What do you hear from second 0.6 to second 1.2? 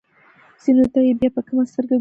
ځینو ته یې